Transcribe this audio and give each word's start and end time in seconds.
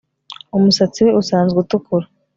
Umusatsi 0.57 0.99
we 1.05 1.11
usanzwe 1.21 1.57
utukura 1.63 2.05